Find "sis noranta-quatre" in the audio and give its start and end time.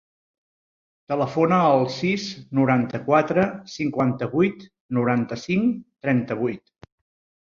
1.95-3.43